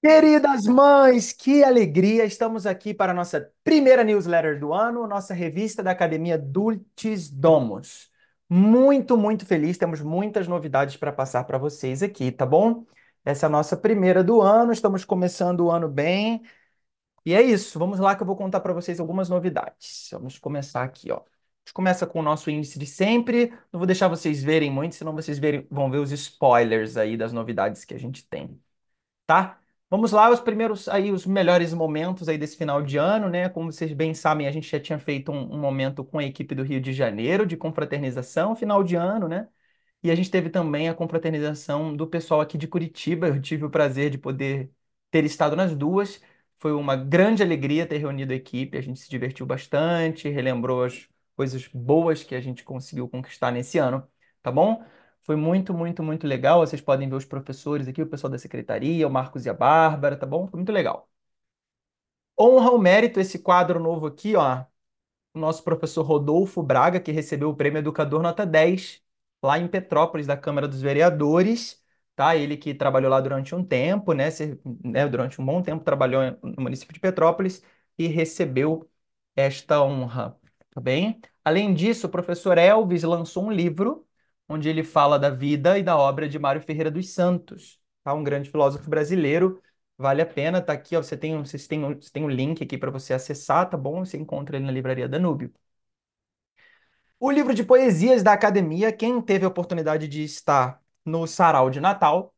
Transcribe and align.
Queridas 0.00 0.64
mães, 0.66 1.32
que 1.32 1.64
alegria! 1.64 2.24
Estamos 2.24 2.66
aqui 2.66 2.94
para 2.94 3.10
a 3.10 3.14
nossa 3.14 3.52
primeira 3.64 4.04
newsletter 4.04 4.58
do 4.60 4.72
ano, 4.72 5.06
nossa 5.08 5.34
revista 5.34 5.82
da 5.82 5.90
Academia 5.90 6.38
Dulcis 6.38 7.28
Domus. 7.30 8.08
Muito, 8.48 9.16
muito 9.16 9.44
feliz, 9.44 9.76
temos 9.76 10.00
muitas 10.00 10.46
novidades 10.46 10.96
para 10.96 11.12
passar 11.12 11.42
para 11.44 11.58
vocês 11.58 12.00
aqui, 12.02 12.30
tá 12.30 12.46
bom? 12.46 12.86
Essa 13.24 13.46
é 13.46 13.48
a 13.48 13.50
nossa 13.50 13.76
primeira 13.76 14.22
do 14.22 14.40
ano, 14.40 14.72
estamos 14.72 15.04
começando 15.04 15.60
o 15.66 15.70
ano 15.70 15.88
bem. 15.88 16.42
E 17.26 17.34
é 17.34 17.42
isso, 17.42 17.78
vamos 17.78 17.98
lá 18.00 18.16
que 18.16 18.22
eu 18.22 18.26
vou 18.26 18.36
contar 18.36 18.60
para 18.60 18.72
vocês 18.74 19.00
algumas 19.00 19.28
novidades. 19.28 20.08
Vamos 20.12 20.38
começar 20.38 20.84
aqui, 20.84 21.12
ó. 21.12 21.18
A 21.18 21.20
gente 21.66 21.74
começa 21.74 22.06
com 22.06 22.20
o 22.20 22.22
nosso 22.22 22.50
índice 22.50 22.78
de 22.78 22.86
sempre. 22.86 23.50
Não 23.72 23.78
vou 23.80 23.86
deixar 23.86 24.08
vocês 24.08 24.42
verem 24.42 24.70
muito, 24.70 24.94
senão 24.96 25.14
vocês 25.14 25.38
verem- 25.38 25.66
vão 25.70 25.90
ver 25.90 25.98
os 25.98 26.12
spoilers 26.12 26.96
aí 26.96 27.16
das 27.16 27.32
novidades 27.32 27.84
que 27.84 27.94
a 27.94 27.98
gente 27.98 28.26
tem 28.26 28.60
tá? 29.26 29.60
Vamos 29.90 30.12
lá, 30.12 30.30
os 30.30 30.40
primeiros 30.40 30.86
aí, 30.86 31.10
os 31.10 31.24
melhores 31.24 31.72
momentos 31.72 32.28
aí 32.28 32.36
desse 32.36 32.56
final 32.58 32.82
de 32.82 32.98
ano, 32.98 33.30
né? 33.30 33.48
Como 33.48 33.72
vocês 33.72 33.90
bem 33.94 34.12
sabem, 34.12 34.46
a 34.46 34.50
gente 34.52 34.68
já 34.70 34.78
tinha 34.78 34.98
feito 34.98 35.32
um, 35.32 35.54
um 35.54 35.58
momento 35.58 36.04
com 36.04 36.18
a 36.18 36.24
equipe 36.24 36.54
do 36.54 36.62
Rio 36.62 36.78
de 36.80 36.92
Janeiro 36.92 37.46
de 37.46 37.56
confraternização, 37.56 38.54
final 38.54 38.84
de 38.84 38.96
ano, 38.96 39.28
né? 39.28 39.48
E 40.02 40.10
a 40.10 40.14
gente 40.14 40.30
teve 40.30 40.50
também 40.50 40.88
a 40.88 40.94
confraternização 40.94 41.94
do 41.96 42.06
pessoal 42.08 42.40
aqui 42.40 42.58
de 42.58 42.66
Curitiba. 42.68 43.28
Eu 43.28 43.40
tive 43.42 43.66
o 43.66 43.70
prazer 43.70 44.10
de 44.10 44.18
poder 44.18 44.72
ter 45.10 45.24
estado 45.24 45.56
nas 45.56 45.76
duas. 45.76 46.20
Foi 46.58 46.72
uma 46.72 46.96
grande 46.96 47.42
alegria 47.42 47.86
ter 47.86 47.98
reunido 47.98 48.32
a 48.32 48.36
equipe. 48.36 48.78
A 48.78 48.82
gente 48.82 49.00
se 49.00 49.10
divertiu 49.10 49.46
bastante, 49.46 50.28
relembrou 50.30 50.84
as 50.84 51.08
coisas 51.36 51.68
boas 51.68 52.24
que 52.24 52.34
a 52.34 52.40
gente 52.40 52.64
conseguiu 52.64 53.08
conquistar 53.08 53.50
nesse 53.52 53.78
ano, 53.78 54.06
tá 54.42 54.50
bom? 54.52 54.82
Foi 55.28 55.36
muito, 55.36 55.72
muito, 55.74 56.02
muito 56.02 56.26
legal. 56.26 56.58
Vocês 56.60 56.80
podem 56.82 57.08
ver 57.08 57.14
os 57.16 57.24
professores 57.24 57.86
aqui, 57.88 58.02
o 58.02 58.06
pessoal 58.08 58.30
da 58.32 58.38
secretaria, 58.38 59.06
o 59.06 59.10
Marcos 59.10 59.46
e 59.46 59.50
a 59.50 59.54
Bárbara, 59.54 60.16
tá 60.16 60.26
bom? 60.26 60.46
Foi 60.48 60.58
muito 60.58 60.72
legal. 60.72 61.08
Honra 62.40 62.68
ao 62.70 62.78
mérito 62.78 63.18
esse 63.20 63.38
quadro 63.38 63.80
novo 63.80 64.06
aqui, 64.06 64.36
ó 64.36 64.64
o 65.34 65.40
nosso 65.40 65.64
professor 65.64 66.02
Rodolfo 66.04 66.62
Braga, 66.62 67.00
que 67.00 67.12
recebeu 67.12 67.50
o 67.50 67.56
prêmio 67.56 67.80
Educador 67.80 68.22
Nota 68.22 68.46
10, 68.46 69.02
lá 69.42 69.58
em 69.60 69.68
Petrópolis, 69.68 70.26
da 70.26 70.36
Câmara 70.36 70.68
dos 70.68 70.82
Vereadores, 70.82 71.84
tá? 72.16 72.36
Ele 72.36 72.56
que 72.56 72.74
trabalhou 72.74 73.10
lá 73.10 73.20
durante 73.20 73.54
um 73.54 73.64
tempo, 73.64 74.14
né? 74.14 74.30
Se- 74.32 74.60
né, 74.84 75.08
Durante 75.08 75.40
um 75.40 75.46
bom 75.46 75.62
tempo 75.62 75.84
trabalhou 75.84 76.22
no 76.42 76.62
município 76.64 76.94
de 76.94 77.00
Petrópolis 77.00 77.62
e 77.98 78.08
recebeu 78.08 78.90
esta 79.36 79.82
honra, 79.84 80.36
tá 80.72 80.80
bem? 80.82 81.20
Além 81.44 81.74
disso, 81.74 82.08
o 82.08 82.10
professor 82.10 82.58
Elvis 82.58 83.04
lançou 83.04 83.44
um 83.46 83.52
livro 83.52 84.07
onde 84.48 84.68
ele 84.68 84.82
fala 84.84 85.18
da 85.18 85.30
vida 85.30 85.78
e 85.78 85.82
da 85.82 85.96
obra 85.96 86.28
de 86.28 86.38
Mário 86.38 86.62
Ferreira 86.62 86.90
dos 86.90 87.10
Santos, 87.12 87.80
tá? 88.04 88.14
Um 88.14 88.24
grande 88.24 88.50
filósofo 88.50 88.88
brasileiro 88.88 89.60
Vale 90.00 90.22
a 90.22 90.26
pena, 90.26 90.62
tá 90.62 90.72
aqui, 90.74 90.94
ó. 90.96 91.02
Você 91.02 91.16
tem, 91.16 91.36
vocês 91.38 91.66
têm, 91.66 91.84
um- 91.84 92.00
você 92.00 92.10
tem 92.12 92.22
um 92.24 92.28
link 92.30 92.62
aqui 92.62 92.78
para 92.78 92.88
você 92.90 93.12
acessar, 93.14 93.68
tá 93.68 93.76
bom? 93.76 94.04
Você 94.04 94.16
encontra 94.16 94.56
ele 94.56 94.64
na 94.66 94.70
Livraria 94.72 95.08
Danúbio. 95.08 95.52
O 97.20 97.30
livro 97.30 97.54
de 97.54 97.64
poesias 97.64 98.22
da 98.22 98.32
Academia, 98.32 98.92
quem 98.92 99.20
teve 99.20 99.44
a 99.44 99.48
oportunidade 99.48 100.06
de 100.08 100.22
estar 100.22 100.80
no 101.04 101.26
Sarau 101.26 101.68
de 101.70 101.80
Natal, 101.80 102.34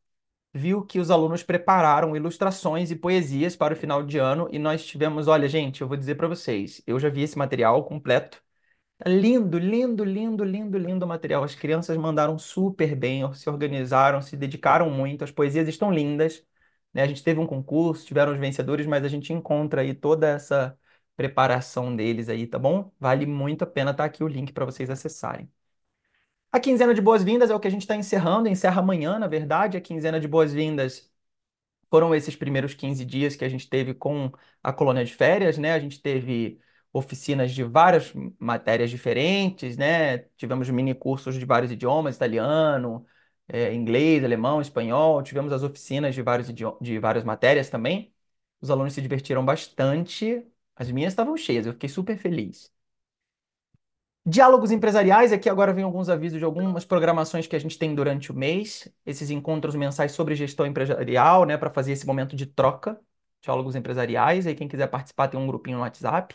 viu 0.54 0.84
que 0.86 0.98
os 1.00 1.10
alunos 1.10 1.42
prepararam 1.44 2.16
ilustrações 2.16 2.90
e 2.90 2.96
poesias 2.96 3.56
para 3.56 3.74
o 3.74 3.76
final 3.76 4.02
de 4.04 4.18
ano 4.18 4.48
e 4.52 4.58
nós 4.58 4.84
tivemos, 4.86 5.28
olha, 5.28 5.48
gente, 5.48 5.82
eu 5.82 5.88
vou 5.88 5.96
dizer 5.98 6.16
para 6.16 6.28
vocês, 6.28 6.82
eu 6.86 6.98
já 7.00 7.08
vi 7.10 7.22
esse 7.22 7.38
material 7.38 7.84
completo. 7.84 8.42
Tá 9.02 9.08
Lindo, 9.08 9.58
lindo, 9.58 10.04
lindo, 10.04 10.44
lindo, 10.44 10.76
lindo 10.78 11.06
material. 11.06 11.42
As 11.42 11.54
crianças 11.54 11.96
mandaram 11.96 12.38
super 12.38 12.94
bem, 12.94 13.32
se 13.34 13.48
organizaram, 13.48 14.20
se 14.20 14.36
dedicaram 14.36 14.90
muito. 14.90 15.24
As 15.24 15.30
poesias 15.30 15.68
estão 15.68 15.90
lindas, 15.92 16.44
né? 16.92 17.02
A 17.02 17.06
gente 17.06 17.22
teve 17.24 17.40
um 17.40 17.46
concurso, 17.46 18.04
tiveram 18.06 18.32
os 18.32 18.38
vencedores, 18.38 18.86
mas 18.86 19.02
a 19.04 19.08
gente 19.08 19.32
encontra 19.32 19.80
aí 19.80 19.94
toda 19.94 20.28
essa 20.28 20.78
preparação 21.16 21.96
deles 21.96 22.28
aí, 22.28 22.46
tá 22.46 22.58
bom? 22.58 22.92
Vale 23.00 23.24
muito 23.26 23.62
a 23.64 23.66
pena 23.66 23.90
estar 23.92 24.04
aqui 24.04 24.22
o 24.22 24.28
link 24.28 24.52
para 24.52 24.64
vocês 24.66 24.90
acessarem. 24.90 25.50
A 26.52 26.58
quinzena 26.60 26.94
de 26.94 27.00
boas-vindas 27.00 27.50
é 27.50 27.54
o 27.54 27.60
que 27.60 27.68
a 27.68 27.70
gente 27.70 27.82
está 27.82 27.94
encerrando, 27.96 28.48
encerra 28.48 28.80
amanhã, 28.80 29.18
na 29.18 29.28
verdade. 29.28 29.76
A 29.76 29.80
quinzena 29.80 30.18
de 30.20 30.26
boas-vindas 30.28 31.08
foram 31.90 32.14
esses 32.14 32.36
primeiros 32.36 32.74
15 32.74 33.04
dias 33.04 33.36
que 33.36 33.44
a 33.44 33.50
gente 33.50 33.68
teve 33.68 33.94
com 33.94 34.32
a 34.62 34.72
colônia 34.72 35.04
de 35.04 35.14
férias, 35.14 35.58
né? 35.58 35.72
A 35.74 35.80
gente 35.80 36.02
teve 36.02 36.60
oficinas 36.92 37.52
de 37.52 37.62
várias 37.64 38.12
matérias 38.38 38.90
diferentes, 38.90 39.76
né? 39.76 40.18
Tivemos 40.36 40.68
mini 40.70 40.94
cursos 40.94 41.34
de 41.36 41.44
vários 41.44 41.70
idiomas, 41.72 42.16
italiano, 42.16 43.06
eh, 43.48 43.72
inglês, 43.74 44.24
alemão, 44.24 44.60
espanhol. 44.60 45.22
Tivemos 45.22 45.52
as 45.52 45.62
oficinas 45.62 46.14
de 46.14 46.22
vários 46.22 46.48
de 46.52 46.98
várias 46.98 47.24
matérias 47.24 47.70
também. 47.70 48.12
Os 48.60 48.70
alunos 48.70 48.92
se 48.92 49.02
divertiram 49.02 49.44
bastante. 49.44 50.44
As 50.76 50.90
minhas 50.90 51.12
estavam 51.12 51.36
cheias, 51.36 51.66
eu 51.66 51.72
fiquei 51.74 51.88
super 51.88 52.18
feliz. 52.18 52.72
Diálogos 54.24 54.70
empresariais, 54.70 55.32
aqui 55.32 55.48
agora 55.48 55.72
vem 55.72 55.82
alguns 55.82 56.08
avisos 56.10 56.38
de 56.38 56.44
algumas 56.44 56.84
programações 56.84 57.46
que 57.46 57.56
a 57.56 57.58
gente 57.58 57.78
tem 57.78 57.94
durante 57.94 58.30
o 58.30 58.34
mês, 58.34 58.86
esses 59.04 59.30
encontros 59.30 59.74
mensais 59.74 60.12
sobre 60.12 60.34
gestão 60.36 60.66
empresarial, 60.66 61.44
né, 61.46 61.56
para 61.56 61.70
fazer 61.70 61.92
esse 61.92 62.06
momento 62.06 62.36
de 62.36 62.44
troca, 62.46 63.00
diálogos 63.40 63.74
empresariais, 63.74 64.46
aí 64.46 64.54
quem 64.54 64.68
quiser 64.68 64.88
participar 64.88 65.28
tem 65.28 65.40
um 65.40 65.46
grupinho 65.46 65.78
no 65.78 65.82
WhatsApp. 65.84 66.34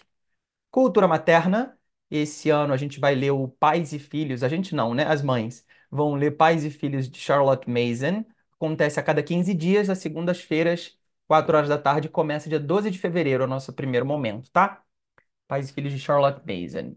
Cultura 0.76 1.08
materna, 1.08 1.80
esse 2.12 2.50
ano 2.50 2.74
a 2.74 2.78
gente 2.78 3.00
vai 3.00 3.16
ler 3.16 3.32
o 3.32 3.48
Pais 3.48 3.94
e 3.94 4.00
Filhos, 4.00 4.44
a 4.44 4.50
gente 4.50 4.76
não, 4.76 4.94
né, 4.94 5.06
as 5.06 5.22
mães 5.22 5.66
vão 5.90 6.16
ler 6.16 6.32
Pais 6.32 6.66
e 6.66 6.70
Filhos 6.70 7.10
de 7.10 7.18
Charlotte 7.18 7.70
Mason, 7.70 8.26
acontece 8.54 9.00
a 9.00 9.04
cada 9.04 9.24
15 9.24 9.54
dias, 9.54 9.90
às 9.90 10.00
segundas-feiras, 10.00 10.98
4 11.28 11.56
horas 11.56 11.70
da 11.70 11.78
tarde, 11.78 12.10
começa 12.10 12.50
dia 12.50 12.60
12 12.60 12.92
de 12.92 13.00
fevereiro, 13.00 13.46
o 13.46 13.48
nosso 13.48 13.72
primeiro 13.72 14.06
momento, 14.06 14.52
tá? 14.52 14.84
Pais 15.48 15.70
e 15.70 15.74
Filhos 15.74 15.94
de 15.94 16.00
Charlotte 16.00 16.42
Mason. 16.46 16.96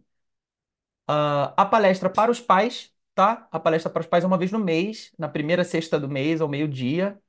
Ah, 1.06 1.54
a 1.56 1.64
palestra 1.64 2.10
para 2.10 2.30
os 2.30 2.40
pais, 2.40 2.92
tá? 3.14 3.48
A 3.50 3.58
palestra 3.60 3.90
para 3.90 4.00
os 4.00 4.06
pais 4.06 4.24
é 4.24 4.26
uma 4.26 4.38
vez 4.38 4.52
no 4.52 4.58
mês, 4.58 5.12
na 5.18 5.28
primeira 5.28 5.64
sexta 5.64 5.98
do 5.98 6.08
mês, 6.08 6.40
ao 6.40 6.48
meio-dia, 6.48 7.20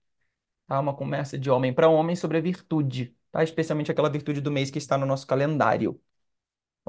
tá? 0.68 0.80
Uma 0.80 0.96
conversa 0.96 1.38
de 1.40 1.50
homem 1.52 1.74
para 1.74 1.90
homem 1.90 2.16
sobre 2.16 2.38
a 2.38 2.42
virtude, 2.42 3.16
tá? 3.32 3.44
Especialmente 3.44 3.92
aquela 3.92 4.10
virtude 4.10 4.42
do 4.42 4.52
mês 4.52 4.72
que 4.72 4.80
está 4.80 4.98
no 4.98 5.06
nosso 5.08 5.28
calendário. 5.28 6.02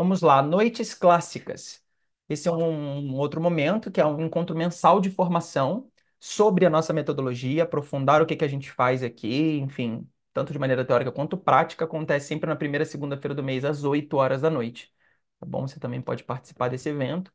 Vamos 0.00 0.22
lá, 0.22 0.40
noites 0.40 0.94
clássicas. 0.94 1.84
Esse 2.26 2.48
é 2.48 2.50
um, 2.52 3.10
um 3.10 3.14
outro 3.16 3.38
momento, 3.38 3.90
que 3.90 4.00
é 4.00 4.06
um 4.06 4.24
encontro 4.24 4.56
mensal 4.56 4.98
de 4.98 5.10
formação 5.10 5.90
sobre 6.18 6.64
a 6.64 6.70
nossa 6.70 6.90
metodologia, 6.94 7.64
aprofundar 7.64 8.22
o 8.22 8.26
que 8.26 8.34
que 8.34 8.44
a 8.44 8.48
gente 8.48 8.70
faz 8.72 9.02
aqui, 9.02 9.58
enfim, 9.58 10.08
tanto 10.32 10.54
de 10.54 10.58
maneira 10.58 10.86
teórica 10.86 11.12
quanto 11.12 11.36
prática, 11.36 11.84
acontece 11.84 12.28
sempre 12.28 12.48
na 12.48 12.56
primeira 12.56 12.86
segunda-feira 12.86 13.34
do 13.34 13.42
mês, 13.42 13.62
às 13.62 13.84
8 13.84 14.16
horas 14.16 14.40
da 14.40 14.48
noite. 14.48 14.90
Tá 15.38 15.44
bom? 15.44 15.66
Você 15.68 15.78
também 15.78 16.00
pode 16.00 16.24
participar 16.24 16.68
desse 16.68 16.88
evento. 16.88 17.30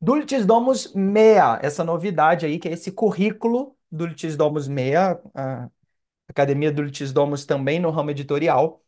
Dulcis 0.00 0.46
Domus 0.46 0.92
Mea, 0.94 1.58
essa 1.62 1.82
novidade 1.84 2.46
aí, 2.46 2.58
que 2.60 2.68
é 2.68 2.72
esse 2.72 2.92
currículo 2.92 3.76
Dulcis 3.90 4.36
Domus 4.36 4.68
Mea, 4.68 5.20
a 5.34 5.68
Academia 6.28 6.72
Dulcis 6.72 7.12
Domus 7.12 7.46
também 7.46 7.80
no 7.80 7.90
ramo 7.90 8.10
editorial, 8.12 8.84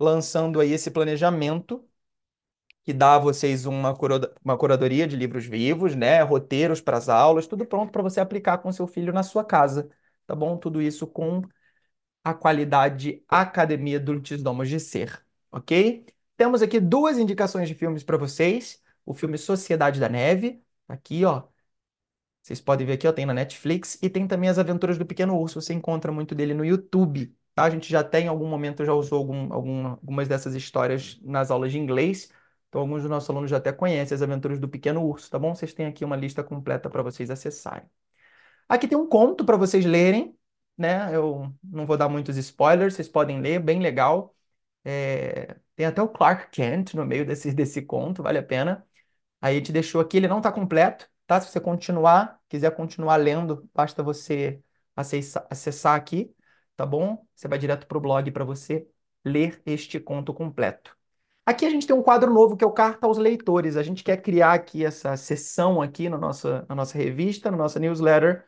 lançando 0.00 0.60
aí 0.60 0.72
esse 0.72 0.90
planejamento 0.90 1.87
que 2.88 2.94
dá 2.94 3.16
a 3.16 3.18
vocês 3.18 3.66
uma, 3.66 3.94
uma 4.42 4.56
curadoria 4.56 5.06
de 5.06 5.14
livros 5.14 5.44
vivos, 5.44 5.94
né, 5.94 6.22
roteiros 6.22 6.80
para 6.80 6.96
as 6.96 7.06
aulas, 7.10 7.46
tudo 7.46 7.66
pronto 7.66 7.92
para 7.92 8.00
você 8.02 8.18
aplicar 8.18 8.56
com 8.58 8.72
seu 8.72 8.86
filho 8.86 9.12
na 9.12 9.22
sua 9.22 9.44
casa, 9.44 9.90
tá 10.26 10.34
bom? 10.34 10.56
Tudo 10.56 10.80
isso 10.80 11.06
com 11.06 11.42
a 12.24 12.34
qualidade 12.34 13.22
Academia 13.28 14.00
Dulcis 14.00 14.42
Domus 14.42 14.68
de 14.68 14.80
ser, 14.80 15.22
ok? 15.52 16.06
Temos 16.36 16.62
aqui 16.62 16.80
duas 16.80 17.18
indicações 17.18 17.68
de 17.68 17.74
filmes 17.74 18.04
para 18.04 18.16
vocês. 18.16 18.82
O 19.06 19.14
filme 19.14 19.38
Sociedade 19.38 20.00
da 20.00 20.08
Neve, 20.08 20.62
tá 20.86 20.94
aqui, 20.94 21.24
ó. 21.24 21.44
Vocês 22.42 22.60
podem 22.60 22.86
ver 22.86 22.94
aqui, 22.94 23.06
ó, 23.06 23.12
tem 23.12 23.26
na 23.26 23.34
Netflix 23.34 23.98
e 24.02 24.08
tem 24.08 24.26
também 24.26 24.48
As 24.48 24.58
Aventuras 24.58 24.96
do 24.98 25.04
Pequeno 25.06 25.38
Urso. 25.38 25.60
Você 25.60 25.74
encontra 25.74 26.10
muito 26.12 26.34
dele 26.34 26.54
no 26.54 26.64
YouTube, 26.64 27.34
tá? 27.54 27.64
A 27.64 27.70
gente 27.70 27.90
já 27.90 28.02
tem, 28.02 28.24
em 28.26 28.28
algum 28.28 28.48
momento, 28.48 28.84
já 28.84 28.94
usou 28.94 29.18
algum, 29.18 29.52
algum- 29.52 29.86
algumas 29.88 30.28
dessas 30.28 30.54
histórias 30.54 31.20
nas 31.22 31.50
aulas 31.50 31.72
de 31.72 31.78
inglês. 31.78 32.30
Então, 32.68 32.82
alguns 32.82 33.02
dos 33.02 33.10
nossos 33.10 33.30
alunos 33.30 33.50
já 33.50 33.56
até 33.58 33.72
conhecem 33.72 34.14
As 34.14 34.22
Aventuras 34.22 34.58
do 34.58 34.68
Pequeno 34.68 35.02
Urso, 35.04 35.30
tá 35.30 35.38
bom? 35.38 35.54
Vocês 35.54 35.72
têm 35.74 35.86
aqui 35.86 36.04
uma 36.04 36.16
lista 36.16 36.44
completa 36.44 36.90
para 36.90 37.02
vocês 37.02 37.30
acessarem. 37.30 37.88
Aqui 38.68 38.88
tem 38.88 38.98
um 38.98 39.08
conto 39.08 39.44
para 39.44 39.56
vocês 39.56 39.84
lerem, 39.84 40.38
né? 40.76 41.14
Eu 41.14 41.54
não 41.62 41.86
vou 41.86 41.96
dar 41.96 42.08
muitos 42.08 42.36
spoilers, 42.36 42.94
vocês 42.94 43.08
podem 43.08 43.40
ler, 43.40 43.60
bem 43.60 43.80
legal. 43.80 44.36
É, 44.84 45.56
Tem 45.76 45.86
até 45.86 46.02
o 46.02 46.08
Clark 46.08 46.50
Kent 46.50 46.94
no 46.94 47.04
meio 47.06 47.26
desse, 47.26 47.52
desse 47.54 47.82
conto, 47.82 48.22
vale 48.22 48.38
a 48.38 48.42
pena. 48.44 48.86
Aí 49.40 49.62
te 49.62 49.72
deixou 49.72 50.00
aqui, 50.02 50.18
ele 50.18 50.28
não 50.28 50.38
está 50.38 50.52
completo, 50.52 51.10
tá? 51.26 51.40
Se 51.40 51.50
você 51.52 51.60
continuar, 51.60 52.40
quiser 52.48 52.74
continuar 52.76 53.16
lendo, 53.18 53.70
basta 53.74 54.02
você 54.02 54.62
acessar, 54.96 55.46
acessar 55.50 55.96
aqui, 55.96 56.34
tá 56.76 56.86
bom? 56.86 57.26
Você 57.36 57.48
vai 57.48 57.58
direto 57.58 57.86
para 57.88 57.98
o 57.98 58.02
blog 58.02 58.30
para 58.32 58.44
você 58.44 58.88
ler 59.24 59.62
este 59.66 60.00
conto 60.00 60.34
completo. 60.34 60.97
Aqui 61.48 61.64
a 61.64 61.70
gente 61.70 61.86
tem 61.86 61.96
um 61.96 62.02
quadro 62.02 62.30
novo 62.32 62.56
que 62.58 62.62
é 62.64 62.66
o 62.66 62.70
Carta 62.72 63.06
aos 63.06 63.16
Leitores. 63.16 63.74
A 63.76 63.82
gente 63.82 64.04
quer 64.04 64.20
criar 64.20 64.52
aqui 64.52 64.84
essa 64.84 65.16
sessão 65.16 65.80
aqui 65.80 66.06
no 66.08 66.18
nossa, 66.18 66.66
na 66.68 66.74
nossa 66.74 66.98
revista, 66.98 67.50
na 67.50 67.56
nossa 67.56 67.78
newsletter, 67.80 68.44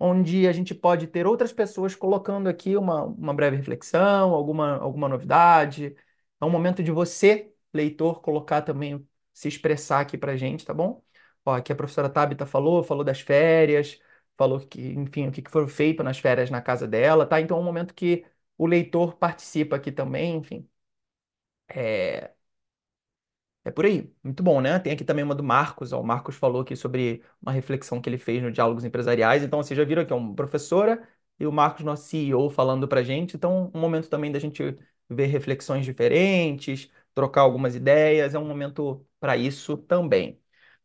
onde 0.00 0.48
a 0.48 0.52
gente 0.52 0.74
pode 0.74 1.06
ter 1.06 1.26
outras 1.28 1.52
pessoas 1.52 1.94
colocando 1.94 2.48
aqui 2.48 2.76
uma, 2.76 3.04
uma 3.04 3.32
breve 3.34 3.56
reflexão, 3.56 4.34
alguma, 4.34 4.76
alguma 4.78 5.08
novidade. 5.08 5.94
É 6.40 6.44
um 6.44 6.50
momento 6.50 6.82
de 6.82 6.90
você, 6.90 7.52
leitor, 7.72 8.20
colocar 8.20 8.62
também, 8.62 9.06
se 9.32 9.46
expressar 9.48 10.00
aqui 10.00 10.18
pra 10.18 10.36
gente, 10.36 10.64
tá 10.64 10.74
bom? 10.74 11.04
Ó, 11.44 11.54
aqui 11.54 11.72
a 11.72 11.76
professora 11.76 12.08
Tabita 12.10 12.46
falou, 12.46 12.82
falou 12.82 13.04
das 13.04 13.20
férias, 13.20 14.00
falou 14.36 14.58
que, 14.60 14.80
enfim, 14.94 15.28
o 15.28 15.32
que 15.32 15.42
foi 15.50 15.68
feito 15.68 16.02
nas 16.02 16.18
férias 16.18 16.50
na 16.50 16.60
casa 16.62 16.88
dela, 16.88 17.26
tá? 17.26 17.40
Então 17.40 17.56
é 17.58 17.60
um 17.60 17.64
momento 17.64 17.94
que 17.94 18.24
o 18.58 18.66
leitor 18.66 19.16
participa 19.16 19.76
aqui 19.76 19.92
também, 19.92 20.36
enfim. 20.36 20.68
É, 21.68 22.34
é 23.64 23.70
por 23.70 23.84
aí. 23.84 24.12
Muito 24.22 24.42
bom, 24.42 24.60
né? 24.60 24.78
Tem 24.78 24.92
aqui 24.92 25.04
também 25.04 25.24
uma 25.24 25.34
do 25.34 25.42
Marcos. 25.42 25.92
Ó. 25.92 26.00
O 26.00 26.04
Marcos 26.04 26.36
falou 26.36 26.62
aqui 26.62 26.74
sobre 26.76 27.22
uma 27.40 27.52
reflexão 27.52 28.00
que 28.00 28.08
ele 28.08 28.18
fez 28.18 28.42
no 28.42 28.50
Diálogos 28.52 28.84
Empresariais. 28.84 29.42
Então, 29.42 29.62
vocês 29.62 29.76
já 29.76 29.84
viram 29.84 30.02
aqui, 30.02 30.12
é 30.12 30.16
uma 30.16 30.34
professora 30.34 31.06
e 31.38 31.46
o 31.46 31.52
Marcos, 31.52 31.84
nosso 31.84 32.04
CEO, 32.08 32.50
falando 32.50 32.88
pra 32.88 33.02
gente. 33.02 33.36
Então, 33.36 33.70
um 33.74 33.80
momento 33.80 34.08
também 34.08 34.30
da 34.32 34.38
gente 34.38 34.76
ver 35.08 35.26
reflexões 35.26 35.84
diferentes, 35.84 36.90
trocar 37.14 37.42
algumas 37.42 37.74
ideias. 37.74 38.34
É 38.34 38.38
um 38.38 38.46
momento 38.46 39.06
para 39.18 39.36
isso 39.36 39.76
também. 39.76 40.40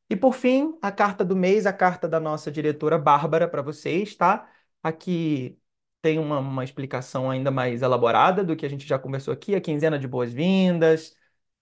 E 0.10 0.16
por 0.16 0.34
fim, 0.34 0.78
a 0.82 0.92
carta 0.92 1.26
do 1.26 1.36
mês, 1.36 1.66
a 1.66 1.74
carta 1.74 2.08
da 2.08 2.20
nossa 2.20 2.52
diretora 2.52 2.98
Bárbara 2.98 3.48
para 3.48 3.62
vocês, 3.62 4.16
tá? 4.16 4.50
Aqui 4.84 5.58
tem 6.02 6.20
uma, 6.20 6.40
uma 6.40 6.64
explicação 6.64 7.30
ainda 7.32 7.50
mais 7.50 7.82
elaborada 7.82 8.44
do 8.44 8.56
que 8.56 8.66
a 8.66 8.70
gente 8.70 8.86
já 8.88 9.00
conversou 9.00 9.34
aqui, 9.34 9.56
a 9.56 9.62
quinzena 9.62 9.98
de 9.98 10.08
boas-vindas. 10.08 11.16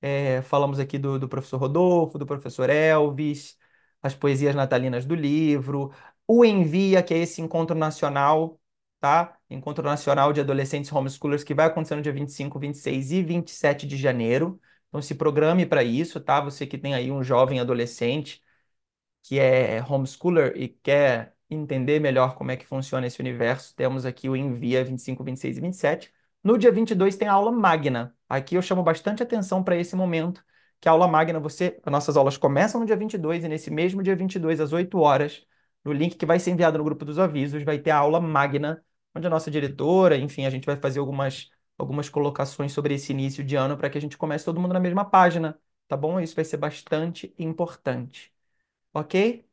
É, 0.06 0.42
falamos 0.42 0.80
aqui 0.80 0.98
do, 1.00 1.18
do 1.18 1.30
professor 1.30 1.58
Rodolfo, 1.58 2.18
do 2.18 2.26
professor 2.26 2.70
Elvis, 2.70 3.58
as 4.02 4.14
poesias 4.14 4.54
natalinas 4.54 5.06
do 5.06 5.16
livro, 5.16 5.94
o 6.28 6.44
Envia, 6.44 7.02
que 7.02 7.14
é 7.14 7.20
esse 7.20 7.42
encontro 7.42 7.74
nacional, 7.76 8.60
tá? 9.00 9.38
Encontro 9.50 9.82
nacional 9.84 10.34
de 10.34 10.42
adolescentes 10.42 10.92
homeschoolers 10.92 11.44
que 11.44 11.54
vai 11.54 11.68
acontecer 11.68 11.96
no 11.96 12.02
dia 12.02 12.12
25, 12.12 12.60
26 12.60 13.12
e 13.14 13.24
27 13.24 13.88
de 13.88 13.96
janeiro. 13.96 14.60
Então 14.90 15.02
se 15.02 15.16
programe 15.16 15.66
para 15.66 15.84
isso, 15.84 16.20
tá? 16.20 16.42
Você 16.42 16.68
que 16.68 16.78
tem 16.78 16.94
aí 16.94 17.10
um 17.12 17.24
jovem 17.24 17.60
adolescente 17.62 18.42
que 19.24 19.40
é 19.40 19.84
homeschooler 19.84 20.54
e 20.58 20.68
quer 20.70 21.36
entender 21.50 22.00
melhor 22.00 22.36
como 22.36 22.52
é 22.52 22.58
que 22.58 22.66
funciona 22.66 23.08
esse 23.08 23.20
universo, 23.22 23.76
temos 23.76 24.06
aqui 24.06 24.30
o 24.30 24.36
Envia 24.36 24.84
25, 24.84 25.24
26 25.24 25.58
e 25.58 25.62
27. 25.62 26.14
No 26.44 26.58
dia 26.58 26.72
22 26.72 27.16
tem 27.16 27.28
a 27.28 27.34
aula 27.34 27.52
magna. 27.52 28.16
Aqui 28.28 28.56
eu 28.56 28.62
chamo 28.62 28.84
bastante 28.84 29.24
atenção 29.24 29.64
para 29.64 29.76
esse 29.78 29.96
momento, 29.96 30.44
que 30.80 30.90
a 30.90 30.92
aula 30.92 31.08
magna, 31.08 31.40
você, 31.40 31.80
as 31.84 31.92
nossas 31.92 32.18
aulas 32.18 32.36
começam 32.38 32.80
no 32.82 32.86
dia 32.86 32.96
22 32.98 33.44
e 33.44 33.48
nesse 33.48 33.72
mesmo 33.72 34.04
dia 34.04 34.16
22 34.16 34.60
às 34.60 34.74
8 34.74 35.00
horas, 35.00 35.46
no 35.84 35.94
link 35.94 36.16
que 36.18 36.26
vai 36.26 36.40
ser 36.40 36.52
enviado 36.52 36.78
no 36.78 36.84
grupo 36.84 37.06
dos 37.06 37.18
avisos, 37.20 37.64
vai 37.64 37.80
ter 37.80 37.92
a 37.92 37.98
aula 37.98 38.20
magna, 38.20 38.84
onde 39.16 39.28
a 39.28 39.30
nossa 39.30 39.50
diretora, 39.50 40.18
enfim, 40.18 40.46
a 40.46 40.50
gente 40.50 40.66
vai 40.66 40.76
fazer 40.76 41.00
algumas 41.00 41.50
algumas 41.78 42.08
colocações 42.08 42.72
sobre 42.72 42.94
esse 42.94 43.12
início 43.12 43.44
de 43.44 43.56
ano 43.56 43.76
para 43.76 43.90
que 43.90 43.98
a 43.98 44.02
gente 44.02 44.16
comece 44.18 44.46
todo 44.46 44.60
mundo 44.62 44.74
na 44.74 44.80
mesma 44.80 45.04
página, 45.04 45.60
tá 45.88 45.98
bom? 45.98 46.20
Isso 46.20 46.36
vai 46.36 46.46
ser 46.46 46.58
bastante 46.58 47.34
importante, 47.38 48.32
ok? 48.94 49.46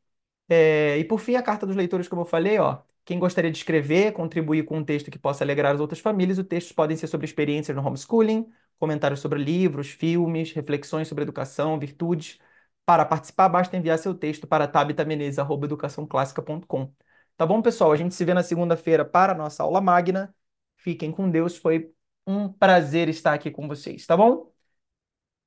É, 0.49 0.97
e 0.99 1.05
por 1.05 1.19
fim, 1.19 1.35
a 1.35 1.43
carta 1.43 1.65
dos 1.67 1.75
leitores, 1.75 2.07
como 2.07 2.21
eu 2.23 2.25
falei, 2.25 2.59
ó. 2.59 2.81
Quem 3.05 3.19
gostaria 3.19 3.51
de 3.51 3.57
escrever, 3.57 4.13
contribuir 4.13 4.63
com 4.65 4.77
um 4.77 4.83
texto 4.85 5.09
que 5.11 5.17
possa 5.19 5.43
alegrar 5.43 5.73
as 5.73 5.79
outras 5.81 5.99
famílias, 5.99 6.37
os 6.37 6.45
textos 6.45 6.71
podem 6.73 6.95
ser 6.97 7.07
sobre 7.07 7.25
experiências 7.25 7.75
no 7.75 7.85
homeschooling, 7.85 8.49
comentários 8.79 9.19
sobre 9.19 9.39
livros, 9.43 9.89
filmes, 9.89 10.51
reflexões 10.53 11.07
sobre 11.07 11.23
educação, 11.23 11.77
virtudes. 11.79 12.39
Para 12.85 13.05
participar, 13.05 13.49
basta 13.49 13.75
enviar 13.77 13.97
seu 13.99 14.13
texto 14.15 14.47
para 14.47 14.67
tabitamenezes.educaçãoclássica.com. 14.67 16.93
Tá 17.37 17.45
bom, 17.45 17.61
pessoal? 17.61 17.91
A 17.91 17.97
gente 17.97 18.13
se 18.15 18.23
vê 18.25 18.33
na 18.33 18.43
segunda-feira 18.43 19.03
para 19.05 19.33
a 19.33 19.35
nossa 19.35 19.63
aula 19.63 19.81
magna. 19.81 20.33
Fiquem 20.77 21.11
com 21.11 21.29
Deus, 21.29 21.57
foi 21.57 21.93
um 22.25 22.51
prazer 22.51 23.07
estar 23.09 23.33
aqui 23.33 23.51
com 23.51 23.67
vocês, 23.67 24.05
tá 24.05 24.15
bom? 24.17 24.51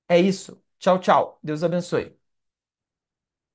É 0.09 0.19
isso. 0.19 0.63
Tchau, 0.79 0.99
tchau. 0.99 1.39
Deus 1.43 1.63
abençoe. 1.63 2.17